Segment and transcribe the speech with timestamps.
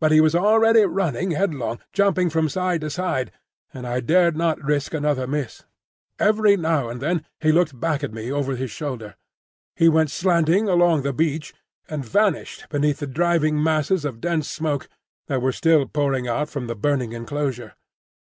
[0.00, 3.30] But he was already running headlong, jumping from side to side,
[3.74, 5.64] and I dared not risk another miss.
[6.18, 9.16] Every now and then he looked back at me over his shoulder.
[9.76, 11.52] He went slanting along the beach,
[11.90, 14.88] and vanished beneath the driving masses of dense smoke
[15.26, 17.74] that were still pouring out from the burning enclosure.